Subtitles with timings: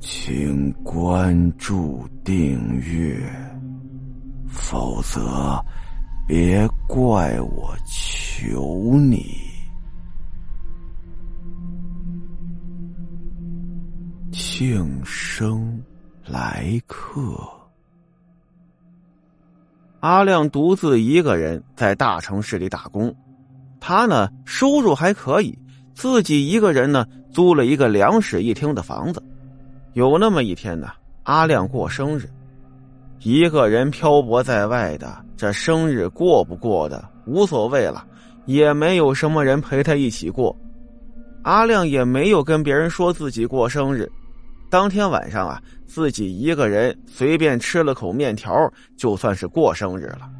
[0.00, 3.20] 请关注订阅，
[4.48, 5.62] 否则
[6.26, 9.26] 别怪我求你。
[14.32, 15.78] 庆生
[16.24, 17.38] 来客。
[20.00, 23.14] 阿亮独自一个人在大城市里打工，
[23.78, 25.58] 他呢收入还可以，
[25.92, 29.22] 自己一个人呢租了一个两室一厅的房子。
[29.94, 30.88] 有那么一天呢，
[31.24, 32.28] 阿亮过生日，
[33.20, 38.06] 一个人漂泊在外的，这生日过不过的无所谓了，
[38.46, 40.56] 也没有什么人陪他一起过。
[41.42, 44.10] 阿亮也没有跟别人说自己过生日。
[44.70, 48.54] 当天晚上啊，自己一个人随便吃了口面条，
[48.96, 50.30] 就算是过生日了。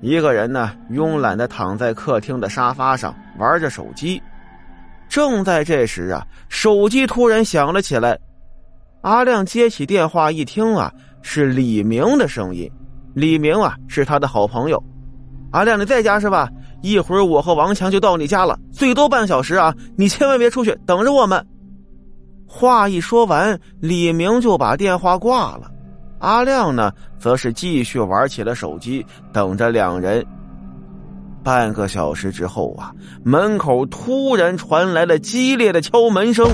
[0.00, 4.22] 一个人呢，慵懒的躺在客厅的沙发上玩着手机。
[5.08, 8.16] 正在这时啊，手机突然响了起来。
[9.04, 12.70] 阿亮接起电话一听啊，是李明的声音。
[13.12, 14.82] 李明啊，是他的好朋友。
[15.50, 16.48] 阿亮，你在家是吧？
[16.80, 21.46] 一会儿我和王强就到你家了，最多半小时啊，你千万别出去，等着我们。
[22.46, 25.70] 话一说完，李明就把电话挂了。
[26.20, 30.24] 阿亮呢，则是继续玩起了手机，等着两人。
[31.42, 32.90] 半个小时之后啊，
[33.22, 36.50] 门口突然传来了激烈的敲门声。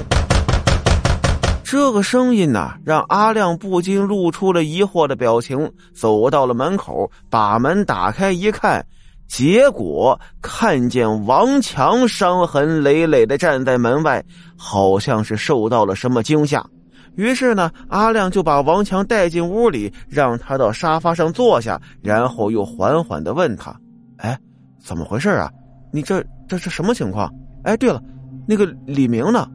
[1.70, 8.84] 这个声音呢，让阿亮不禁露出了疑惑的表情，走到了门口，把门打开一看，
[9.28, 14.20] 结果看见王强伤痕累累的站在门外，
[14.56, 16.66] 好像是受到了什么惊吓。
[17.14, 23.72] 于是呢，阿亮就把王强带进屋里，让他到沙发上坐下，然后又缓缓的问他
[24.18, 24.36] ：“哎，
[24.84, 25.48] 怎么回事啊？
[25.92, 27.32] 你这这是什么情况？
[27.62, 28.02] 哎，对了，
[28.44, 29.48] 那个李明呢？”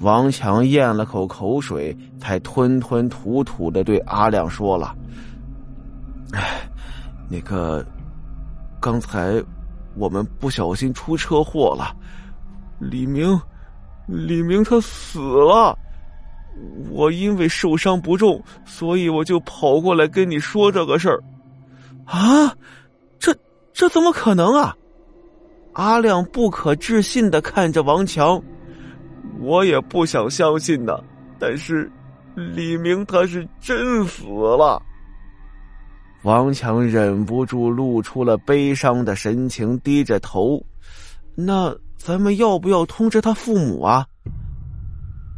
[0.00, 4.94] 王强咽了口口水，才吞吞吐吐的对阿亮说了
[6.32, 6.68] ：“哎，
[7.30, 7.84] 那个，
[8.78, 9.42] 刚才
[9.94, 11.96] 我们不小心出车祸了，
[12.78, 13.40] 李明，
[14.06, 15.76] 李明他死了。
[16.90, 21.22] 我因为受伤不重，所以我就跑过来跟你说这个事儿。
[22.04, 22.54] 啊，
[23.18, 23.34] 这
[23.72, 24.76] 这怎么可能啊？”
[25.72, 28.42] 阿亮不可置信的看着王强。
[29.40, 30.98] 我也不想相信呢，
[31.38, 31.90] 但是
[32.34, 34.80] 李明他是真死了。
[36.22, 40.60] 王强忍不住露出了悲伤的神情，低着头。
[41.34, 44.04] 那咱们要不要通知他父母啊？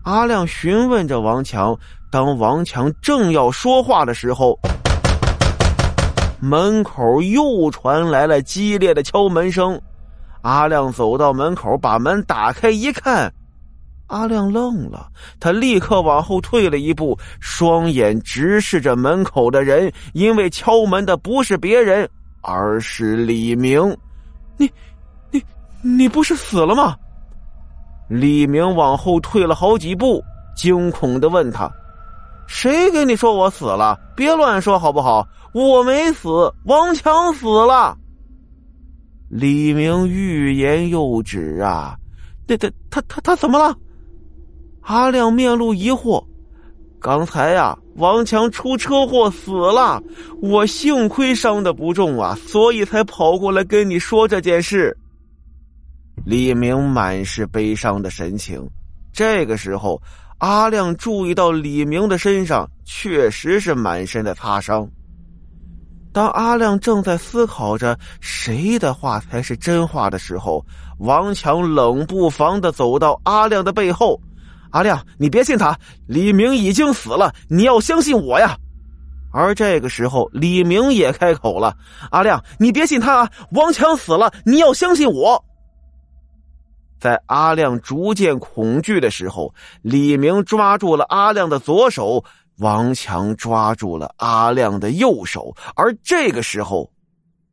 [0.04, 1.78] 阿亮询问着王强。
[2.10, 4.58] 当王强正要说话的时候，
[6.40, 9.78] 门口又传来了激烈的敲门声。
[10.40, 13.30] 阿亮走到门口，把门打开一看。
[14.08, 15.08] 阿亮愣了，
[15.38, 22.08] 他立刻往后退了一步，双眼直视着门口的人，因为敲门的不是别人，
[22.42, 23.96] 而是李明。
[24.56, 24.70] 你，
[25.30, 25.42] 你，
[25.82, 26.96] 你不是死了吗？
[28.08, 30.24] 李明往后退了好几步，
[30.56, 31.70] 惊恐的问他
[32.48, 34.00] ：“谁跟你说我死了？
[34.16, 35.28] 别乱说好不好？
[35.52, 37.96] 我没死，王强死了。”
[39.28, 41.94] 李明欲言又止啊！
[42.46, 43.76] 那他、他、他、他怎么了？
[44.88, 46.24] 阿亮面露疑惑
[46.98, 50.02] ：“刚才呀，王强出车祸死了，
[50.40, 54.96] 我幸亏伤的不重啊，所以才跑过来跟你说这件事。”
[56.24, 58.66] 李明满是悲伤的神情。
[59.12, 60.00] 这个时候，
[60.38, 64.88] 阿亮注意到李明的身上确实是满身的擦伤。
[66.14, 70.64] 当阿亮正在思考着谁的话才是真话的时候，
[71.00, 74.18] 王强冷不防的走到阿亮的背后。
[74.70, 78.56] 阿亮，你别信他，李明已经死了，你要相信我呀。
[79.32, 81.76] 而这个时候，李明也开口了
[82.10, 85.44] ：“阿亮，你别信他，王强死了，你要相信我。”
[86.98, 92.24] 在阿亮逐渐恐惧的时候，李明抓住了阿亮的左手，
[92.58, 96.90] 王强抓住了阿亮的右手，而这个时候。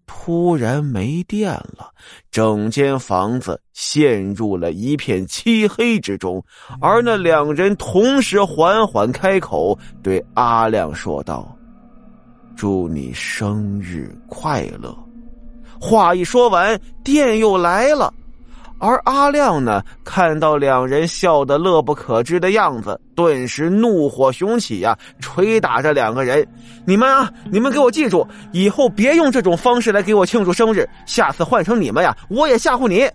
[0.07, 1.89] 突然没电了，
[2.31, 6.43] 整间房子陷入了一片漆黑之中。
[6.79, 11.55] 而那两人同时缓缓开口，对阿亮说道
[12.55, 14.95] ：“祝你生日快乐。”
[15.79, 18.13] 话一说完，电又来了。
[18.77, 26.45] 而阿亮呢，看到两人笑得乐不可支的样子，顿时怒火熊起呀，捶打着两个人
[26.85, 33.09] ：“你们啊，你们给我记住，以后别用这种方式来给我庆祝生日，下次换成你们呀，我也吓唬你。”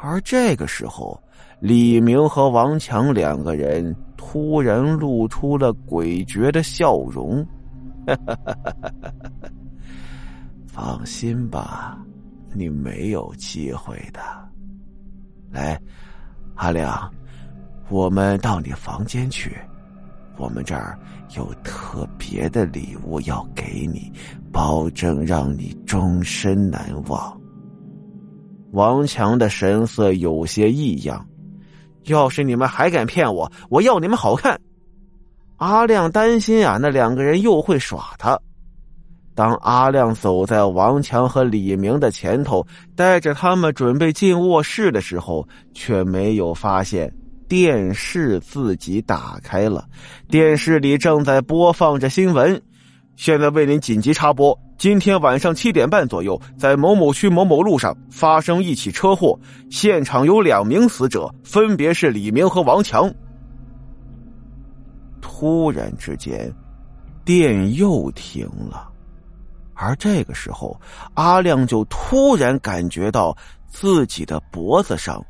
[0.00, 1.20] 而这个时候，
[1.60, 7.44] 李明和王强两个人突然露出了诡谲的笑容。
[10.72, 11.98] 放心吧，
[12.52, 14.20] 你没有机会的。
[15.50, 15.80] 来，
[16.54, 17.10] 阿亮，
[17.88, 19.56] 我们到你房间去。
[20.36, 20.98] 我们这儿
[21.36, 24.12] 有特别的礼物要给你，
[24.52, 27.40] 保证让你终身难忘。
[28.72, 31.26] 王强的神色有些异样。
[32.04, 34.58] 要是你们还敢骗我，我要你们好看！
[35.56, 38.38] 阿亮担心啊，那两个人又会耍他。
[39.38, 47.08] 当阿亮走在王强和李明的前头，带着他们准备进卧室的时候，却没有发现。
[47.46, 49.84] 电视自己打开了，
[50.28, 52.60] 电视里正在播放着新闻。
[53.14, 59.38] 现在为您紧急插播：今天晚上七点半左右，在某某区某某路上发生一起车祸，
[59.70, 63.08] 现场有两名死者，分别是李明和王强。
[65.20, 66.52] 突然之间，
[67.24, 68.90] 电又停了，
[69.78, 70.78] 而这个时候，
[71.14, 73.34] 阿亮就突然感觉到
[73.68, 75.24] 自己的脖子上。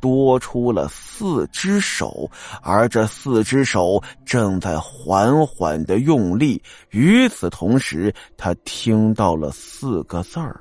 [0.00, 2.30] 多出了四只手，
[2.62, 6.62] 而这四只手正在缓缓的用力。
[6.88, 10.58] 与此同时，他听到了四个字儿：“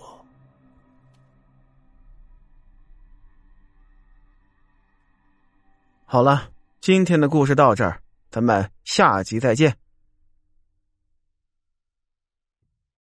[6.05, 6.49] 好了，
[6.81, 8.01] 今天的故事到这儿，
[8.35, 9.84] 咱们下集再见。